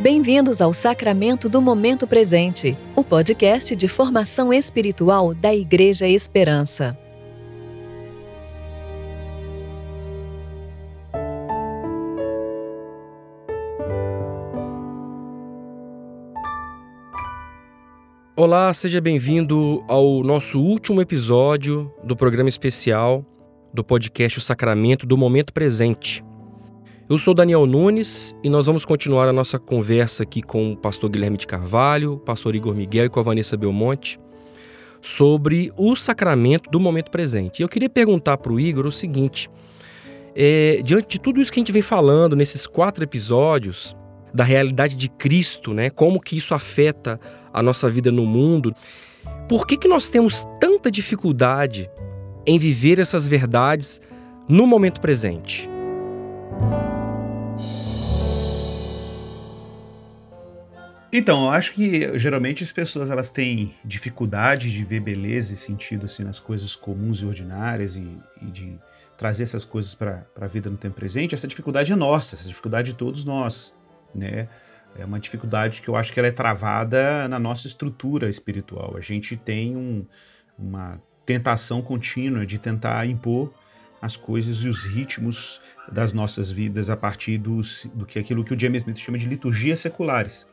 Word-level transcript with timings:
Bem-vindos 0.00 0.60
ao 0.60 0.74
Sacramento 0.74 1.48
do 1.48 1.62
Momento 1.62 2.04
Presente, 2.04 2.76
o 2.96 3.04
podcast 3.04 3.76
de 3.76 3.86
formação 3.86 4.52
espiritual 4.52 5.32
da 5.32 5.54
Igreja 5.54 6.08
Esperança. 6.08 6.98
Olá, 18.36 18.74
seja 18.74 19.00
bem-vindo 19.00 19.84
ao 19.86 20.24
nosso 20.24 20.60
último 20.60 21.00
episódio 21.00 21.94
do 22.02 22.16
programa 22.16 22.48
especial 22.48 23.24
do 23.72 23.84
podcast 23.84 24.38
O 24.38 24.42
Sacramento 24.42 25.06
do 25.06 25.16
Momento 25.16 25.52
Presente. 25.52 26.24
Eu 27.06 27.18
sou 27.18 27.34
Daniel 27.34 27.66
Nunes 27.66 28.34
e 28.42 28.48
nós 28.48 28.64
vamos 28.64 28.82
continuar 28.82 29.28
a 29.28 29.32
nossa 29.32 29.58
conversa 29.58 30.22
aqui 30.22 30.40
com 30.40 30.72
o 30.72 30.76
pastor 30.76 31.10
Guilherme 31.10 31.36
de 31.36 31.46
Carvalho, 31.46 32.16
pastor 32.24 32.54
Igor 32.54 32.74
Miguel 32.74 33.04
e 33.04 33.08
com 33.10 33.20
a 33.20 33.22
Vanessa 33.22 33.58
Belmonte 33.58 34.18
sobre 35.02 35.70
o 35.76 35.94
sacramento 35.94 36.70
do 36.70 36.80
momento 36.80 37.10
presente. 37.10 37.60
Eu 37.60 37.68
queria 37.68 37.90
perguntar 37.90 38.38
para 38.38 38.50
o 38.50 38.58
Igor 38.58 38.86
o 38.86 38.92
seguinte: 38.92 39.50
é, 40.34 40.80
diante 40.82 41.08
de 41.08 41.20
tudo 41.20 41.42
isso 41.42 41.52
que 41.52 41.58
a 41.58 41.60
gente 41.60 41.72
vem 41.72 41.82
falando 41.82 42.34
nesses 42.34 42.66
quatro 42.66 43.04
episódios, 43.04 43.94
da 44.32 44.42
realidade 44.42 44.96
de 44.96 45.10
Cristo, 45.10 45.74
né? 45.74 45.90
Como 45.90 46.18
que 46.18 46.38
isso 46.38 46.54
afeta 46.54 47.20
a 47.52 47.62
nossa 47.62 47.90
vida 47.90 48.10
no 48.10 48.24
mundo? 48.24 48.74
Por 49.46 49.66
que, 49.66 49.76
que 49.76 49.86
nós 49.86 50.08
temos 50.08 50.46
tanta 50.58 50.90
dificuldade 50.90 51.90
em 52.46 52.58
viver 52.58 52.98
essas 52.98 53.28
verdades 53.28 54.00
no 54.48 54.66
momento 54.66 55.02
presente? 55.02 55.68
Então, 61.16 61.44
eu 61.44 61.50
acho 61.50 61.74
que 61.74 62.18
geralmente 62.18 62.64
as 62.64 62.72
pessoas 62.72 63.08
elas 63.08 63.30
têm 63.30 63.72
dificuldade 63.84 64.72
de 64.72 64.82
ver 64.82 64.98
beleza 64.98 65.54
e 65.54 65.56
sentido 65.56 66.06
assim 66.06 66.24
nas 66.24 66.40
coisas 66.40 66.74
comuns 66.74 67.22
e 67.22 67.24
ordinárias 67.24 67.94
e, 67.94 68.18
e 68.42 68.46
de 68.46 68.76
trazer 69.16 69.44
essas 69.44 69.64
coisas 69.64 69.94
para 69.94 70.26
a 70.40 70.48
vida 70.48 70.68
no 70.68 70.76
tempo 70.76 70.96
presente. 70.96 71.32
Essa 71.32 71.46
dificuldade 71.46 71.92
é 71.92 71.94
nossa, 71.94 72.34
essa 72.34 72.48
dificuldade 72.48 72.90
de 72.90 72.98
todos 72.98 73.24
nós, 73.24 73.72
né? 74.12 74.48
É 74.98 75.04
uma 75.04 75.20
dificuldade 75.20 75.82
que 75.82 75.88
eu 75.88 75.94
acho 75.94 76.12
que 76.12 76.18
ela 76.18 76.26
é 76.26 76.32
travada 76.32 77.28
na 77.28 77.38
nossa 77.38 77.68
estrutura 77.68 78.28
espiritual. 78.28 78.96
A 78.96 79.00
gente 79.00 79.36
tem 79.36 79.76
um, 79.76 80.04
uma 80.58 81.00
tentação 81.24 81.80
contínua 81.80 82.44
de 82.44 82.58
tentar 82.58 83.06
impor 83.06 83.54
as 84.02 84.16
coisas 84.16 84.64
e 84.64 84.68
os 84.68 84.84
ritmos 84.84 85.60
das 85.92 86.12
nossas 86.12 86.50
vidas 86.50 86.90
a 86.90 86.96
partir 86.96 87.38
dos, 87.38 87.88
do 87.94 88.04
que 88.04 88.18
aquilo 88.18 88.42
que 88.42 88.52
o 88.52 88.58
James 88.58 88.82
Smith 88.82 88.98
chama 88.98 89.16
de 89.16 89.28
liturgias 89.28 89.78
seculares 89.78 90.52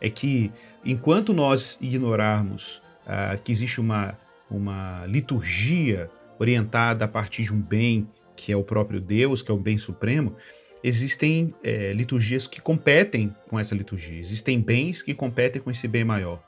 é 0.00 0.08
que 0.08 0.52
enquanto 0.84 1.32
nós 1.32 1.78
ignorarmos 1.80 2.82
uh, 3.06 3.38
que 3.42 3.52
existe 3.52 3.80
uma, 3.80 4.18
uma 4.50 5.04
liturgia 5.06 6.10
orientada 6.38 7.04
a 7.04 7.08
partir 7.08 7.42
de 7.42 7.52
um 7.52 7.60
bem 7.60 8.08
que 8.36 8.52
é 8.52 8.56
o 8.56 8.62
próprio 8.62 9.00
Deus, 9.00 9.42
que 9.42 9.50
é 9.50 9.54
o 9.54 9.58
bem 9.58 9.76
supremo, 9.78 10.36
existem 10.82 11.52
é, 11.62 11.92
liturgias 11.92 12.46
que 12.46 12.60
competem 12.60 13.34
com 13.48 13.58
essa 13.58 13.74
liturgia, 13.74 14.18
existem 14.18 14.60
bens 14.60 15.02
que 15.02 15.12
competem 15.12 15.60
com 15.60 15.70
esse 15.70 15.88
bem 15.88 16.04
maior. 16.04 16.40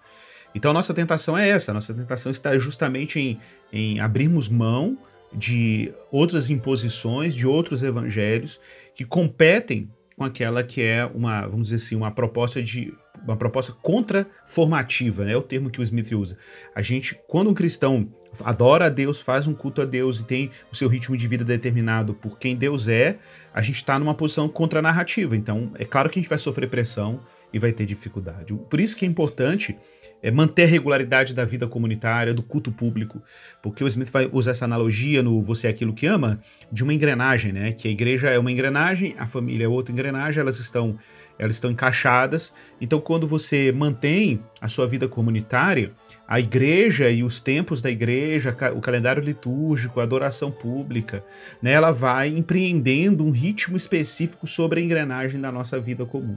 Então 0.54 0.70
a 0.70 0.74
nossa 0.74 0.94
tentação 0.94 1.36
é 1.36 1.48
essa, 1.48 1.72
a 1.72 1.74
nossa 1.74 1.92
tentação 1.92 2.30
está 2.30 2.56
justamente 2.58 3.18
em, 3.18 3.40
em 3.72 4.00
abrirmos 4.00 4.48
mão 4.48 4.96
de 5.32 5.92
outras 6.10 6.50
imposições, 6.50 7.34
de 7.34 7.46
outros 7.46 7.82
evangelhos 7.82 8.60
que 8.94 9.04
competem 9.04 9.88
com 10.16 10.24
aquela 10.24 10.62
que 10.62 10.82
é 10.82 11.04
uma, 11.06 11.46
vamos 11.46 11.70
dizer 11.70 11.76
assim, 11.76 11.96
uma 11.96 12.10
proposta 12.10 12.62
de 12.62 12.92
uma 13.24 13.36
proposta 13.36 13.72
contraformativa, 13.72 15.24
né? 15.24 15.32
É 15.32 15.36
o 15.36 15.42
termo 15.42 15.70
que 15.70 15.80
o 15.80 15.82
Smith 15.82 16.12
usa. 16.12 16.36
A 16.74 16.82
gente, 16.82 17.18
quando 17.26 17.50
um 17.50 17.54
cristão 17.54 18.08
adora 18.44 18.86
a 18.86 18.88
Deus, 18.88 19.20
faz 19.20 19.46
um 19.46 19.54
culto 19.54 19.82
a 19.82 19.84
Deus 19.84 20.20
e 20.20 20.24
tem 20.24 20.50
o 20.70 20.76
seu 20.76 20.88
ritmo 20.88 21.16
de 21.16 21.26
vida 21.26 21.44
determinado 21.44 22.14
por 22.14 22.38
quem 22.38 22.56
Deus 22.56 22.88
é, 22.88 23.18
a 23.52 23.60
gente 23.60 23.76
está 23.76 23.98
numa 23.98 24.14
posição 24.14 24.48
contranarrativa. 24.48 25.36
Então, 25.36 25.72
é 25.74 25.84
claro 25.84 26.08
que 26.08 26.18
a 26.18 26.22
gente 26.22 26.28
vai 26.28 26.38
sofrer 26.38 26.68
pressão 26.68 27.20
e 27.52 27.58
vai 27.58 27.72
ter 27.72 27.86
dificuldade. 27.86 28.54
Por 28.54 28.80
isso 28.80 28.96
que 28.96 29.04
é 29.04 29.08
importante 29.08 29.76
é 30.22 30.30
manter 30.30 30.64
a 30.64 30.66
regularidade 30.66 31.34
da 31.34 31.44
vida 31.44 31.66
comunitária, 31.66 32.34
do 32.34 32.42
culto 32.42 32.70
público, 32.70 33.22
porque 33.62 33.82
o 33.82 33.86
Smith 33.86 34.10
vai 34.10 34.28
usar 34.30 34.50
essa 34.50 34.64
analogia 34.64 35.22
no 35.22 35.42
Você 35.42 35.66
é 35.66 35.70
Aquilo 35.70 35.94
que 35.94 36.06
Ama, 36.06 36.40
de 36.70 36.82
uma 36.82 36.92
engrenagem, 36.92 37.52
né? 37.52 37.72
Que 37.72 37.88
a 37.88 37.90
igreja 37.90 38.28
é 38.28 38.38
uma 38.38 38.52
engrenagem, 38.52 39.14
a 39.18 39.26
família 39.26 39.64
é 39.64 39.68
outra 39.68 39.92
engrenagem, 39.92 40.40
elas 40.40 40.58
estão 40.60 40.98
elas 41.40 41.56
estão 41.56 41.70
encaixadas. 41.70 42.54
Então, 42.78 43.00
quando 43.00 43.26
você 43.26 43.72
mantém 43.72 44.40
a 44.60 44.68
sua 44.68 44.86
vida 44.86 45.08
comunitária, 45.08 45.92
a 46.28 46.38
igreja 46.38 47.10
e 47.10 47.24
os 47.24 47.40
tempos 47.40 47.80
da 47.80 47.90
igreja, 47.90 48.54
o 48.76 48.80
calendário 48.80 49.22
litúrgico, 49.22 50.00
a 50.00 50.02
adoração 50.02 50.50
pública, 50.50 51.24
né, 51.62 51.72
ela 51.72 51.92
vai 51.92 52.28
empreendendo 52.28 53.24
um 53.24 53.30
ritmo 53.30 53.74
específico 53.74 54.46
sobre 54.46 54.80
a 54.80 54.84
engrenagem 54.84 55.40
da 55.40 55.50
nossa 55.50 55.80
vida 55.80 56.04
comum. 56.04 56.36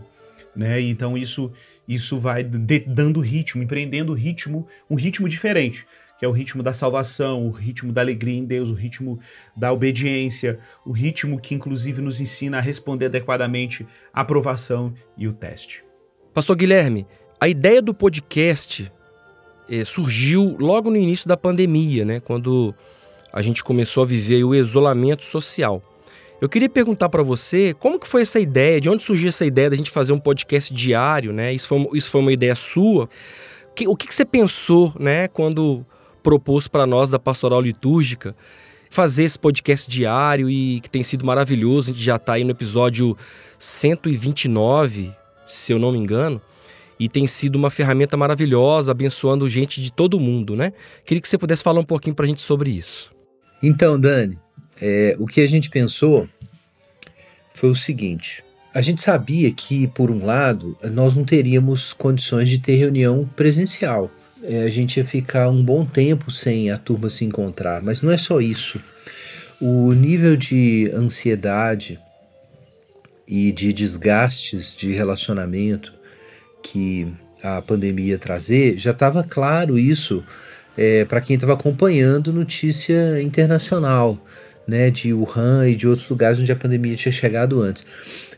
Né? 0.55 0.79
Então 0.79 1.17
isso 1.17 1.51
isso 1.85 2.17
vai 2.17 2.45
dando 2.45 3.19
ritmo, 3.19 3.61
empreendendo 3.61 4.13
ritmo, 4.13 4.65
um 4.89 4.95
ritmo 4.95 5.27
diferente 5.27 5.85
que 6.17 6.25
é 6.25 6.27
o 6.27 6.31
ritmo 6.31 6.61
da 6.63 6.73
salvação, 6.73 7.47
o 7.47 7.51
ritmo 7.51 7.91
da 7.91 8.01
alegria 8.01 8.37
em 8.37 8.45
Deus, 8.45 8.69
o 8.69 8.73
ritmo 8.73 9.19
da 9.55 9.71
obediência, 9.71 10.59
o 10.85 10.91
ritmo 10.91 11.39
que 11.39 11.55
inclusive 11.55 12.01
nos 12.01 12.21
ensina 12.21 12.57
a 12.57 12.61
responder 12.61 13.05
adequadamente 13.05 13.85
à 14.13 14.21
aprovação 14.21 14.93
e 15.17 15.27
o 15.27 15.33
teste. 15.33 15.83
Pastor 16.33 16.55
Guilherme, 16.55 17.05
a 17.39 17.47
ideia 17.47 17.81
do 17.81 17.93
podcast 17.93 18.91
eh, 19.69 19.85
surgiu 19.85 20.55
logo 20.59 20.89
no 20.89 20.97
início 20.97 21.27
da 21.27 21.37
pandemia, 21.37 22.05
né, 22.05 22.19
quando 22.19 22.73
a 23.33 23.41
gente 23.41 23.63
começou 23.63 24.03
a 24.03 24.05
viver 24.05 24.43
o 24.43 24.53
isolamento 24.53 25.23
social. 25.23 25.81
Eu 26.39 26.49
queria 26.49 26.69
perguntar 26.69 27.09
para 27.09 27.23
você 27.23 27.73
como 27.79 27.97
que 27.97 28.07
foi 28.07 28.21
essa 28.21 28.39
ideia, 28.39 28.79
de 28.79 28.89
onde 28.89 29.01
surgiu 29.01 29.29
essa 29.29 29.45
ideia 29.45 29.69
da 29.69 29.75
gente 29.75 29.89
fazer 29.89 30.11
um 30.11 30.19
podcast 30.19 30.73
diário, 30.73 31.31
né? 31.31 31.53
Isso 31.53 31.67
foi, 31.67 31.87
isso 31.93 32.09
foi 32.09 32.19
uma 32.19 32.33
ideia 32.33 32.53
sua? 32.53 33.09
Que, 33.73 33.87
o 33.87 33.95
que, 33.95 34.07
que 34.07 34.13
você 34.13 34.25
pensou, 34.25 34.93
né, 34.99 35.29
quando 35.29 35.85
propôs 36.23 36.67
para 36.67 36.87
nós 36.87 37.09
da 37.09 37.19
Pastoral 37.19 37.61
Litúrgica 37.61 38.35
fazer 38.89 39.23
esse 39.23 39.39
podcast 39.39 39.89
diário 39.89 40.47
e 40.49 40.79
que 40.79 40.89
tem 40.89 41.03
sido 41.03 41.25
maravilhoso. 41.25 41.89
A 41.89 41.93
gente 41.93 42.03
já 42.03 42.15
está 42.15 42.33
aí 42.33 42.43
no 42.43 42.51
episódio 42.51 43.17
129, 43.57 45.11
se 45.47 45.73
eu 45.73 45.79
não 45.79 45.91
me 45.91 45.97
engano, 45.97 46.39
e 46.99 47.09
tem 47.09 47.25
sido 47.25 47.55
uma 47.55 47.71
ferramenta 47.71 48.15
maravilhosa, 48.15 48.91
abençoando 48.91 49.49
gente 49.49 49.81
de 49.81 49.91
todo 49.91 50.19
mundo, 50.19 50.55
né? 50.55 50.73
Queria 51.03 51.19
que 51.19 51.27
você 51.27 51.39
pudesse 51.39 51.63
falar 51.63 51.79
um 51.79 51.85
pouquinho 51.85 52.15
para 52.15 52.25
a 52.25 52.27
gente 52.27 52.43
sobre 52.43 52.69
isso. 52.69 53.11
Então, 53.63 53.99
Dani, 53.99 54.37
é, 54.79 55.15
o 55.19 55.25
que 55.25 55.41
a 55.41 55.47
gente 55.47 55.71
pensou 55.71 56.29
foi 57.55 57.71
o 57.71 57.75
seguinte. 57.75 58.43
A 58.75 58.81
gente 58.81 59.01
sabia 59.01 59.51
que, 59.51 59.87
por 59.87 60.11
um 60.11 60.23
lado, 60.23 60.77
nós 60.91 61.15
não 61.15 61.25
teríamos 61.25 61.93
condições 61.93 62.47
de 62.47 62.59
ter 62.59 62.75
reunião 62.75 63.27
presencial 63.35 64.11
é, 64.43 64.63
a 64.63 64.69
gente 64.69 64.97
ia 64.97 65.05
ficar 65.05 65.49
um 65.49 65.63
bom 65.63 65.85
tempo 65.85 66.29
sem 66.29 66.69
a 66.69 66.77
turma 66.77 67.09
se 67.09 67.25
encontrar. 67.25 67.81
Mas 67.81 68.01
não 68.01 68.11
é 68.11 68.17
só 68.17 68.39
isso. 68.39 68.79
O 69.59 69.93
nível 69.93 70.35
de 70.35 70.91
ansiedade 70.93 71.99
e 73.27 73.51
de 73.51 73.71
desgastes 73.71 74.75
de 74.75 74.91
relacionamento 74.91 75.93
que 76.61 77.07
a 77.41 77.61
pandemia 77.61 78.17
trazer, 78.17 78.77
já 78.77 78.91
estava 78.91 79.23
claro 79.23 79.77
isso 79.77 80.23
é, 80.77 81.03
para 81.05 81.19
quem 81.19 81.35
estava 81.35 81.53
acompanhando 81.53 82.31
notícia 82.31 83.21
internacional, 83.21 84.17
né, 84.65 84.89
de 84.89 85.13
Wuhan 85.13 85.69
e 85.69 85.75
de 85.75 85.87
outros 85.87 86.07
lugares 86.07 86.39
onde 86.39 86.51
a 86.51 86.55
pandemia 86.55 86.95
tinha 86.95 87.11
chegado 87.11 87.61
antes. 87.61 87.85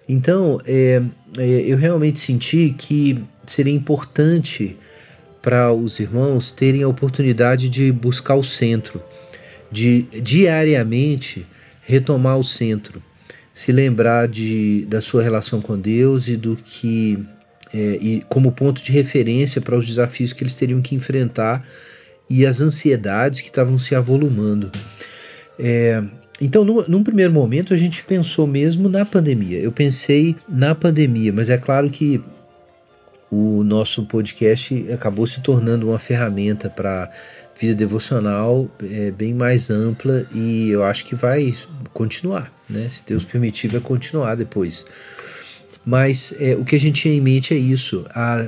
Então, 0.09 0.59
é, 0.65 1.01
é, 1.37 1.45
eu 1.45 1.77
realmente 1.77 2.19
senti 2.19 2.73
que 2.77 3.23
seria 3.45 3.73
importante 3.73 4.75
para 5.45 5.71
os 5.71 5.99
irmãos 5.99 6.51
terem 6.51 6.81
a 6.81 6.87
oportunidade 6.87 7.69
de 7.69 7.91
buscar 7.91 8.33
o 8.33 8.43
centro, 8.43 8.99
de 9.71 10.01
diariamente 10.23 11.45
retomar 11.83 12.39
o 12.39 12.43
centro, 12.43 12.99
se 13.53 13.71
lembrar 13.71 14.27
de, 14.27 14.87
da 14.89 14.99
sua 15.01 15.21
relação 15.21 15.61
com 15.61 15.79
Deus 15.79 16.27
e 16.27 16.35
do 16.35 16.55
que 16.55 17.23
é, 17.71 17.77
e 18.01 18.23
como 18.27 18.53
ponto 18.53 18.81
de 18.81 18.91
referência 18.91 19.61
para 19.61 19.77
os 19.77 19.85
desafios 19.85 20.33
que 20.33 20.41
eles 20.41 20.55
teriam 20.55 20.81
que 20.81 20.95
enfrentar 20.95 21.63
e 22.27 22.43
as 22.43 22.59
ansiedades 22.59 23.41
que 23.41 23.49
estavam 23.49 23.77
se 23.77 23.93
avolumando. 23.93 24.71
É, 25.59 26.03
então, 26.41 26.65
no, 26.65 26.87
num 26.87 27.03
primeiro 27.03 27.31
momento, 27.31 27.71
a 27.71 27.77
gente 27.77 28.03
pensou 28.03 28.47
mesmo 28.47 28.89
na 28.89 29.05
pandemia. 29.05 29.59
Eu 29.59 29.71
pensei 29.71 30.35
na 30.49 30.73
pandemia, 30.73 31.31
mas 31.31 31.51
é 31.51 31.57
claro 31.57 31.87
que 31.91 32.19
o 33.31 33.63
nosso 33.63 34.05
podcast 34.05 34.91
acabou 34.91 35.25
se 35.25 35.41
tornando 35.41 35.89
uma 35.89 35.99
ferramenta 35.99 36.69
para 36.69 37.11
vida 37.59 37.73
devocional 37.73 38.69
é, 38.83 39.11
bem 39.11 39.33
mais 39.33 39.69
ampla 39.69 40.25
e 40.33 40.69
eu 40.69 40.83
acho 40.83 41.05
que 41.05 41.15
vai 41.15 41.53
continuar, 41.93 42.51
né? 42.69 42.89
Se 42.91 43.05
Deus 43.05 43.23
permitir, 43.23 43.69
vai 43.69 43.79
continuar 43.79 44.35
depois. 44.35 44.85
Mas 45.85 46.33
é, 46.39 46.55
o 46.55 46.65
que 46.65 46.75
a 46.75 46.79
gente 46.79 47.01
tinha 47.01 47.13
em 47.13 47.21
mente 47.21 47.53
é 47.53 47.57
isso. 47.57 48.05
A, 48.09 48.47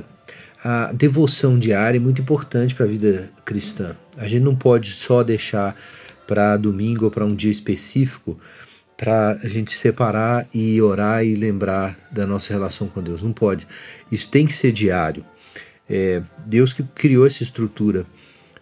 a 0.62 0.92
devoção 0.92 1.58
diária 1.58 1.96
é 1.96 2.00
muito 2.00 2.20
importante 2.20 2.74
para 2.74 2.84
a 2.84 2.88
vida 2.88 3.30
cristã. 3.44 3.96
A 4.16 4.26
gente 4.26 4.42
não 4.42 4.54
pode 4.54 4.90
só 4.92 5.22
deixar 5.22 5.74
para 6.26 6.56
domingo 6.56 7.06
ou 7.06 7.10
para 7.10 7.24
um 7.24 7.34
dia 7.34 7.50
específico 7.50 8.38
para 8.98 9.38
a 9.44 9.48
gente 9.48 9.78
separar 9.78 10.48
e 10.52 10.82
orar 10.82 11.24
e 11.24 11.36
lembrar 11.36 11.96
da 12.10 12.26
nossa 12.26 12.52
relação 12.52 12.88
com 12.88 13.00
Deus. 13.00 13.22
Não 13.22 13.32
pode. 13.32 13.64
Isso 14.10 14.28
tem 14.28 14.44
que 14.44 14.52
ser 14.52 14.72
diário. 14.72 15.24
É, 15.88 16.20
Deus 16.44 16.72
que 16.72 16.82
criou 16.82 17.24
essa 17.24 17.44
estrutura 17.44 18.04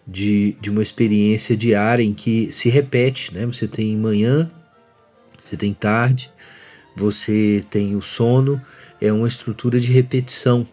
de, 0.07 0.55
de 0.61 0.69
uma 0.69 0.83
experiência 0.83 1.57
diária 1.57 2.03
em 2.03 2.13
que 2.13 2.51
se 2.53 2.69
repete, 2.69 3.33
né? 3.33 3.47
Você 3.47 3.67
tem 3.67 3.97
manhã, 3.97 4.49
você 5.37 5.57
tem 5.57 5.73
tarde, 5.73 6.31
você 6.95 7.65
tem 7.71 7.95
o 7.95 8.01
sono, 8.01 8.61
é 9.01 9.11
uma 9.11 9.27
estrutura 9.27 9.79
de 9.79 9.91
repetição. 9.91 10.67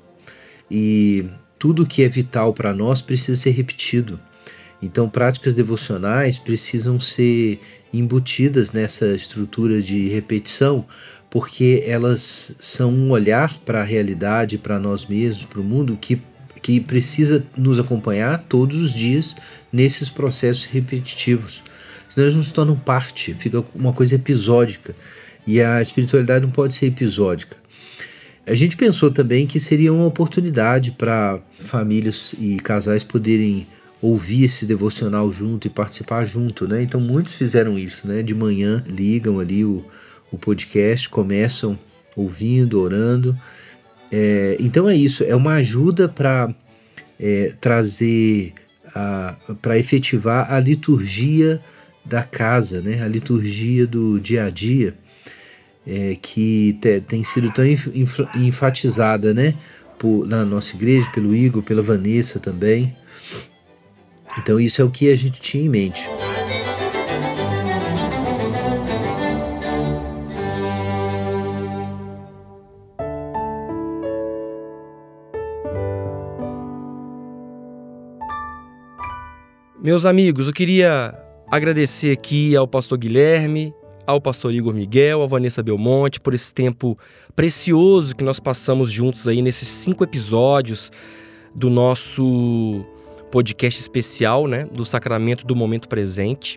E 0.71 1.27
tudo 1.59 1.87
que 1.87 2.03
é 2.05 2.09
vital 2.09 2.53
para 2.53 2.75
nós 2.75 3.01
precisa 3.01 3.41
ser 3.41 3.53
repetido. 3.53 4.21
Então, 4.82 5.09
práticas 5.09 5.55
devocionais 5.55 6.38
precisam 6.38 7.00
ser 7.00 7.61
embutidas 7.93 8.73
nessa 8.73 9.06
estrutura 9.15 9.81
de 9.81 10.09
repetição, 10.09 10.85
porque 11.31 11.82
elas 11.87 12.53
são 12.59 12.93
um 12.93 13.11
olhar 13.11 13.56
para 13.59 13.81
a 13.81 13.85
realidade, 13.85 14.59
para 14.59 14.79
nós 14.79 15.06
mesmos, 15.06 15.44
para 15.44 15.61
o 15.61 15.65
mundo, 15.65 15.99
que, 16.00 16.21
que 16.61 16.81
precisa 16.81 17.44
nos 17.56 17.79
acompanhar 17.79 18.44
todos 18.49 18.76
os 18.76 18.93
dias 18.93 19.35
nesses 19.73 20.11
processos 20.11 20.65
repetitivos. 20.67 21.62
Senão 22.09 22.29
eles 22.29 22.37
nos 22.37 22.53
tornam 22.53 22.77
parte, 22.77 23.35
fica 23.35 23.65
uma 23.75 23.93
coisa 23.93 24.15
episódica. 24.15 24.94
E 25.47 25.61
a 25.61 25.82
espiritualidade 25.82 26.44
não 26.44 26.53
pode 26.53 26.75
ser 26.75 26.87
episódica. 26.87 27.56
A 28.47 28.55
gente 28.55 28.77
pensou 28.77 29.11
também 29.11 29.47
que 29.47 29.59
seria 29.59 29.93
uma 29.93 30.05
oportunidade 30.05 30.93
para 30.93 31.41
famílias 31.59 32.35
e 32.38 32.56
casais 32.56 33.03
poderem 33.03 33.67
ouvir 34.05 34.45
esse 34.45 34.67
devocional 34.67 35.33
junto 35.33 35.67
e 35.67 35.71
participar 35.71 36.27
junto, 36.27 36.69
né? 36.69 36.83
Então 36.83 37.01
muitos 37.01 37.33
fizeram 37.33 37.79
isso, 37.79 38.06
né? 38.06 38.23
De 38.23 38.35
manhã 38.35 38.85
ligam 38.87 39.41
ali 39.41 39.65
o, 39.65 39.83
o 40.31 40.37
podcast, 40.37 41.09
começam 41.09 41.79
ouvindo, 42.15 42.81
orando. 42.81 43.35
É, 44.12 44.59
então 44.61 44.89
é 44.89 44.95
isso, 44.95 45.25
é 45.25 45.35
uma 45.35 45.55
ajuda 45.55 46.06
para 46.06 46.55
é, 47.19 47.55
trazer, 47.59 48.53
para 49.62 49.79
efetivar 49.79 50.53
a 50.53 50.61
liturgia 50.61 51.59
da 52.05 52.23
casa, 52.23 52.83
né? 52.83 53.03
A 53.03 53.09
liturgia 53.09 53.87
do 53.87 54.21
dia 54.21 54.45
a 54.45 54.51
dia 54.51 54.95
é, 55.87 56.17
que 56.21 56.77
te, 56.81 57.01
tem 57.01 57.25
sido 57.25 57.51
tão 57.51 57.65
enfatizada 58.35 59.33
né, 59.33 59.55
por, 59.99 60.27
na 60.27 60.45
nossa 60.45 60.77
igreja, 60.77 61.09
pelo 61.11 61.35
Igor, 61.35 61.62
pela 61.62 61.81
Vanessa 61.81 62.39
também. 62.39 62.95
Então, 64.39 64.59
isso 64.59 64.83
é 64.83 64.85
o 64.85 64.91
que 64.91 65.11
a 65.11 65.17
gente 65.17 65.41
tinha 65.41 65.65
em 65.65 65.69
mente. 65.69 66.09
Meus 79.85 80.07
amigos, 80.07 80.47
eu 80.47 80.53
queria 80.55 81.15
agradecer 81.51 82.11
aqui 82.11 82.57
ao 82.57 82.67
pastor 82.67 82.97
Guilherme, 82.97 83.71
ao 84.07 84.19
pastor 84.19 84.53
Igor 84.53 84.73
Miguel, 84.73 85.23
a 85.23 85.27
Vanessa 85.27 85.63
Belmonte, 85.63 86.19
por 86.19 86.33
esse 86.33 86.53
tempo 86.53 86.99
precioso 87.37 88.17
que 88.17 88.25
nós 88.25 88.41
passamos 88.41 88.91
juntos 88.91 89.29
aí 89.29 89.43
nesses 89.43 89.69
cinco 89.69 90.03
episódios 90.03 90.91
do 91.55 91.69
nosso 91.69 92.85
podcast 93.35 93.81
especial, 93.81 94.47
né, 94.47 94.69
do 94.73 94.87
Sacramento 94.87 95.45
do 95.45 95.57
Momento 95.57 95.89
Presente. 95.89 96.57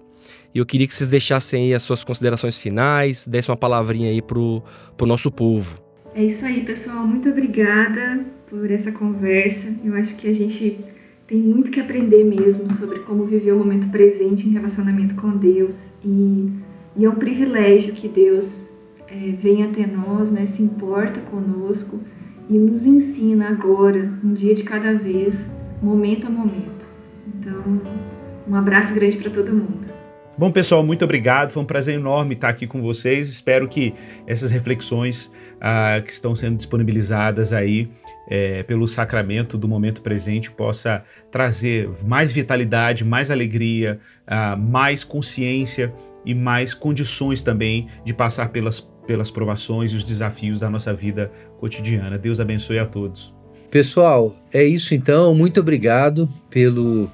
E 0.53 0.59
eu 0.59 0.65
queria 0.65 0.87
que 0.87 0.93
vocês 0.93 1.09
deixassem 1.09 1.63
aí 1.63 1.73
as 1.73 1.81
suas 1.81 2.03
considerações 2.03 2.55
finais, 2.55 3.25
dessem 3.25 3.51
uma 3.51 3.57
palavrinha 3.57 4.11
aí 4.11 4.21
pro, 4.21 4.61
pro 4.95 5.07
nosso 5.07 5.31
povo. 5.31 5.81
É 6.13 6.23
isso 6.23 6.45
aí, 6.45 6.63
pessoal. 6.63 7.07
Muito 7.07 7.29
obrigada 7.29 8.23
por 8.47 8.69
essa 8.69 8.91
conversa. 8.91 9.73
Eu 9.83 9.95
acho 9.95 10.13
que 10.17 10.27
a 10.27 10.33
gente 10.33 10.77
tem 11.25 11.39
muito 11.39 11.71
que 11.71 11.79
aprender 11.79 12.23
mesmo 12.23 12.71
sobre 12.77 12.99
como 12.99 13.25
viver 13.25 13.53
o 13.53 13.57
momento 13.57 13.89
presente 13.89 14.47
em 14.47 14.51
relacionamento 14.51 15.15
com 15.15 15.31
Deus 15.31 15.91
e 16.05 16.51
e 16.97 17.05
é 17.05 17.09
um 17.09 17.15
privilégio 17.15 17.93
que 17.93 18.07
Deus 18.07 18.67
é, 19.07 19.31
vem 19.39 19.63
até 19.63 19.85
nós, 19.85 20.31
né, 20.31 20.47
se 20.47 20.63
importa 20.63 21.19
conosco 21.19 21.99
e 22.49 22.57
nos 22.57 22.87
ensina 22.87 23.49
agora, 23.49 24.11
um 24.23 24.33
dia 24.33 24.55
de 24.55 24.63
cada 24.63 24.95
vez, 24.95 25.35
momento 25.81 26.27
a 26.27 26.29
momento. 26.29 26.85
Então, 27.27 27.81
um 28.47 28.55
abraço 28.55 28.93
grande 28.93 29.17
para 29.17 29.29
todo 29.29 29.51
mundo. 29.51 29.87
Bom, 30.37 30.51
pessoal, 30.51 30.83
muito 30.83 31.03
obrigado. 31.03 31.49
Foi 31.49 31.63
um 31.63 31.65
prazer 31.65 31.95
enorme 31.95 32.35
estar 32.35 32.49
aqui 32.49 32.67
com 32.67 32.79
vocês. 32.81 33.27
Espero 33.27 33.67
que 33.67 33.95
essas 34.27 34.51
reflexões 34.51 35.31
ah, 35.59 35.99
que 36.03 36.11
estão 36.11 36.35
sendo 36.35 36.57
disponibilizadas 36.57 37.53
aí 37.53 37.89
é, 38.29 38.61
pelo 38.61 38.87
sacramento 38.87 39.57
do 39.57 39.67
momento 39.67 40.01
presente 40.01 40.51
possa 40.51 41.03
trazer 41.31 41.89
mais 42.05 42.31
vitalidade, 42.31 43.03
mais 43.03 43.31
alegria, 43.31 43.99
ah, 44.27 44.55
mais 44.55 45.03
consciência 45.03 45.91
e 46.23 46.35
mais 46.35 46.73
condições 46.73 47.41
também 47.41 47.87
de 48.05 48.13
passar 48.13 48.49
pelas, 48.49 48.79
pelas 48.79 49.31
provações 49.31 49.91
e 49.91 49.95
os 49.95 50.03
desafios 50.03 50.59
da 50.59 50.69
nossa 50.69 50.93
vida 50.93 51.31
cotidiana. 51.59 52.15
Deus 52.15 52.39
abençoe 52.39 52.77
a 52.77 52.85
todos. 52.85 53.36
Pessoal, 53.69 54.33
é 54.53 54.63
isso 54.63 54.93
então. 54.93 55.35
Muito 55.35 55.59
obrigado 55.59 56.29
pelo, 56.49 57.11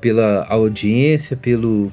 pela 0.00 0.46
audiência, 0.46 1.36
pelo 1.36 1.90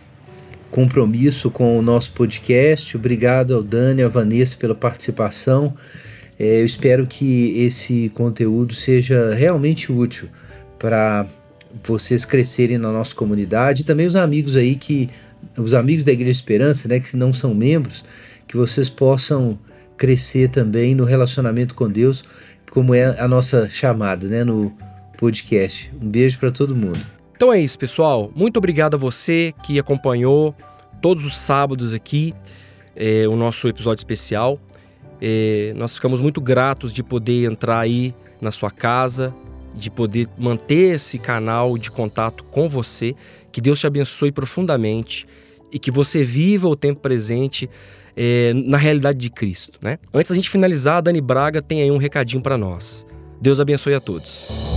compromisso 0.69 1.49
com 1.49 1.77
o 1.79 1.81
nosso 1.81 2.11
podcast. 2.11 2.97
Obrigado 2.97 3.53
ao 3.55 3.63
Dani 3.63 4.03
à 4.03 4.09
Vanessa 4.09 4.57
pela 4.57 4.75
participação. 4.75 5.73
É, 6.37 6.61
eu 6.61 6.65
espero 6.65 7.07
que 7.07 7.57
esse 7.59 8.09
conteúdo 8.09 8.73
seja 8.73 9.33
realmente 9.33 9.91
útil 9.91 10.27
para 10.77 11.25
vocês 11.81 12.25
crescerem 12.25 12.77
na 12.77 12.91
nossa 12.91 13.15
comunidade 13.15 13.83
e 13.83 13.85
também 13.85 14.05
os 14.05 14.15
amigos 14.15 14.55
aí 14.55 14.75
que 14.75 15.09
os 15.57 15.73
amigos 15.73 16.03
da 16.03 16.11
Igreja 16.11 16.31
Esperança, 16.31 16.87
né, 16.87 16.99
que 16.99 17.15
não 17.15 17.31
são 17.31 17.53
membros, 17.53 18.03
que 18.47 18.57
vocês 18.57 18.89
possam 18.89 19.57
crescer 19.95 20.49
também 20.49 20.95
no 20.95 21.05
relacionamento 21.05 21.75
com 21.75 21.89
Deus, 21.89 22.25
como 22.73 22.95
é 22.95 23.19
a 23.19 23.27
nossa 23.27 23.69
chamada, 23.69 24.27
né, 24.27 24.43
no 24.43 24.75
podcast. 25.19 25.93
Um 26.01 26.09
beijo 26.09 26.39
para 26.39 26.51
todo 26.51 26.75
mundo. 26.75 26.99
Então 27.35 27.53
é 27.53 27.61
isso, 27.61 27.77
pessoal. 27.77 28.31
Muito 28.35 28.57
obrigado 28.57 28.95
a 28.95 28.97
você 28.97 29.53
que 29.61 29.77
acompanhou 29.77 30.55
todos 30.99 31.23
os 31.23 31.37
sábados 31.37 31.93
aqui 31.93 32.33
é, 32.95 33.27
o 33.27 33.35
nosso 33.35 33.67
episódio 33.67 33.99
especial. 33.99 34.59
É, 35.21 35.71
nós 35.75 35.93
ficamos 35.93 36.19
muito 36.19 36.41
gratos 36.41 36.91
de 36.91 37.03
poder 37.03 37.45
entrar 37.45 37.79
aí 37.79 38.11
na 38.41 38.51
sua 38.51 38.71
casa, 38.71 39.31
de 39.75 39.91
poder 39.91 40.27
manter 40.35 40.95
esse 40.95 41.19
canal 41.19 41.77
de 41.77 41.91
contato 41.91 42.43
com 42.45 42.67
você. 42.67 43.15
Que 43.51 43.61
Deus 43.61 43.79
te 43.79 43.85
abençoe 43.85 44.31
profundamente 44.31 45.27
e 45.71 45.77
que 45.77 45.91
você 45.91 46.23
viva 46.23 46.67
o 46.67 46.75
tempo 46.75 47.01
presente 47.01 47.69
é, 48.15 48.53
na 48.53 48.77
realidade 48.77 49.17
de 49.17 49.29
Cristo. 49.29 49.79
Né? 49.81 49.97
Antes 50.13 50.29
da 50.29 50.35
gente 50.35 50.49
finalizar, 50.49 50.97
a 50.97 51.01
Dani 51.01 51.21
Braga 51.21 51.61
tem 51.61 51.81
aí 51.81 51.91
um 51.91 51.97
recadinho 51.97 52.41
para 52.41 52.57
nós. 52.57 53.05
Deus 53.41 53.59
abençoe 53.59 53.93
a 53.93 53.99
todos. 53.99 54.73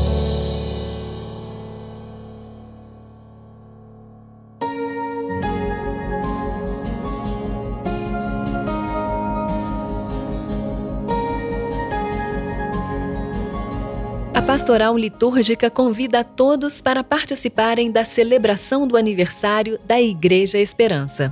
Pastoral 14.66 14.96
Litúrgica 14.96 15.68
convida 15.68 16.20
a 16.20 16.24
todos 16.24 16.80
para 16.80 17.04
participarem 17.04 17.90
da 17.90 18.04
celebração 18.04 18.88
do 18.88 18.96
aniversário 18.96 19.78
da 19.84 20.00
Igreja 20.00 20.56
Esperança. 20.56 21.30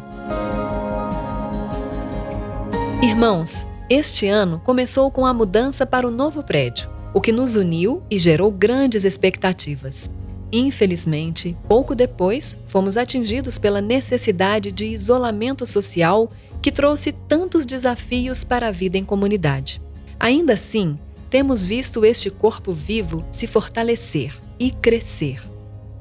Irmãos, 3.05 3.67
este 3.91 4.27
ano 4.27 4.63
começou 4.65 5.11
com 5.11 5.27
a 5.27 5.35
mudança 5.35 5.85
para 5.85 6.09
o 6.09 6.11
novo 6.11 6.43
prédio, 6.43 6.89
o 7.13 7.21
que 7.21 7.31
nos 7.31 7.55
uniu 7.55 8.03
e 8.11 8.17
gerou 8.17 8.51
grandes 8.51 9.05
expectativas. 9.05 10.09
Infelizmente, 10.51 11.55
pouco 11.69 11.95
depois, 11.95 12.57
fomos 12.67 12.97
atingidos 12.97 13.59
pela 13.59 13.83
necessidade 13.83 14.73
de 14.73 14.87
isolamento 14.87 15.67
social 15.67 16.31
que 16.63 16.73
trouxe 16.73 17.13
tantos 17.13 17.67
desafios 17.67 18.43
para 18.43 18.69
a 18.69 18.73
vida 18.73 18.97
em 18.97 19.05
comunidade. 19.05 19.83
Ainda 20.19 20.55
assim, 20.55 20.99
temos 21.29 21.63
visto 21.63 22.07
este 22.07 22.31
corpo 22.31 22.73
vivo 22.73 23.23
se 23.31 23.47
fortalecer 23.47 24.35
e 24.59 24.71
crescer. 24.71 25.43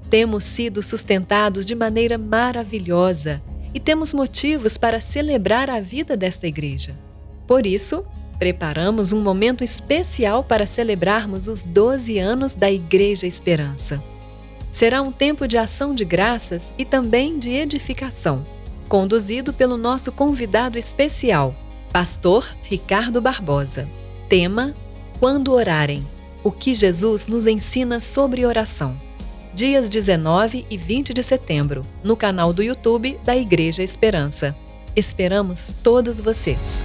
Temos 0.10 0.46
sido 0.46 0.82
sustentados 0.82 1.66
de 1.66 1.76
maneira 1.76 2.18
maravilhosa 2.18 3.42
e 3.74 3.80
temos 3.80 4.14
motivos 4.14 4.78
para 4.78 5.02
celebrar 5.02 5.70
a 5.70 5.80
vida 5.80 6.16
desta 6.16 6.48
igreja. 6.48 6.94
Por 7.48 7.66
isso, 7.66 8.06
preparamos 8.38 9.12
um 9.12 9.22
momento 9.22 9.64
especial 9.64 10.44
para 10.44 10.66
celebrarmos 10.66 11.48
os 11.48 11.64
12 11.64 12.20
anos 12.20 12.54
da 12.54 12.72
Igreja 12.72 13.26
Esperança. 13.26 14.02
Será 14.72 15.02
um 15.02 15.12
tempo 15.12 15.48
de 15.48 15.58
ação 15.58 15.94
de 15.94 16.04
graças 16.04 16.74
e 16.78 16.84
também 16.84 17.38
de 17.38 17.52
edificação, 17.52 18.46
conduzido 18.90 19.54
pelo 19.54 19.78
nosso 19.78 20.12
convidado 20.12 20.78
especial, 20.78 21.56
Pastor 21.92 22.48
Ricardo 22.64 23.22
Barbosa. 23.22 23.88
Tema: 24.28 24.76
Quando 25.20 25.54
orarem. 25.54 26.04
O 26.44 26.52
que 26.52 26.74
Jesus 26.74 27.28
nos 27.28 27.46
ensina 27.46 28.02
sobre 28.02 28.46
oração. 28.46 29.00
Dias 29.54 29.88
19 29.88 30.66
e 30.68 30.78
20 30.78 31.14
de 31.14 31.22
setembro, 31.22 31.84
no 32.04 32.18
canal 32.18 32.52
do 32.52 32.64
YouTube 32.64 33.20
da 33.24 33.38
Igreja 33.38 33.84
Esperança. 33.84 34.56
Esperamos 34.96 35.72
todos 35.84 36.20
vocês! 36.20 36.82